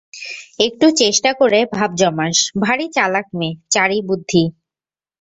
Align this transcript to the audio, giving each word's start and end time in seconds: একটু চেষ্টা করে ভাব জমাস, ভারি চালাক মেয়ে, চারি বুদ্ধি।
একটু 0.59 0.85
চেষ্টা 0.91 1.31
করে 1.33 1.59
ভাব 1.73 1.89
জমাস, 1.95 2.37
ভারি 2.61 2.87
চালাক 2.89 3.27
মেয়ে, 3.33 3.57
চারি 3.69 3.97
বুদ্ধি। 4.01 4.43